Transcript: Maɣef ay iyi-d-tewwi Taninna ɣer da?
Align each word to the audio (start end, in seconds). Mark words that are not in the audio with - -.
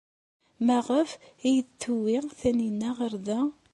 Maɣef 0.65 1.09
ay 1.45 1.51
iyi-d-tewwi 1.51 2.17
Taninna 2.39 2.89
ɣer 2.99 3.13
da? 3.25 3.41